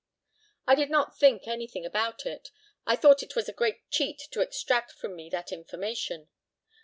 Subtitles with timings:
[0.65, 2.49] I did not think anything about it.
[2.87, 6.27] I thought it was a great cheat to extract from me that information.